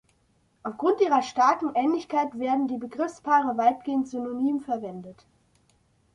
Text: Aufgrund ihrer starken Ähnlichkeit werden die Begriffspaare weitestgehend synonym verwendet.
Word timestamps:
Aufgrund 0.63 0.99
ihrer 0.99 1.21
starken 1.21 1.73
Ähnlichkeit 1.75 2.39
werden 2.39 2.67
die 2.67 2.79
Begriffspaare 2.79 3.55
weitestgehend 3.55 4.07
synonym 4.07 4.59
verwendet. 4.59 5.27